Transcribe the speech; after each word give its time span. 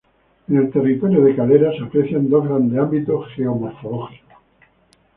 En 0.49 0.57
el 0.57 0.71
territorio 0.71 1.23
de 1.23 1.35
Calera 1.35 1.71
se 1.77 1.83
aprecian 1.83 2.27
dos 2.27 2.43
grandes 2.45 2.79
ámbitos 2.81 3.27
geomorfológicos. 3.35 4.39